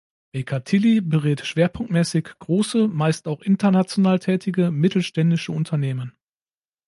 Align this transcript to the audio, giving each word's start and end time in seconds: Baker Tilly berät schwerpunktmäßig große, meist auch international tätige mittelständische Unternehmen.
Baker 0.31 0.63
Tilly 0.63 0.99
berät 0.99 1.45
schwerpunktmäßig 1.45 2.23
große, 2.39 2.87
meist 2.87 3.27
auch 3.27 3.39
international 3.43 4.17
tätige 4.17 4.71
mittelständische 4.71 5.51
Unternehmen. 5.51 6.15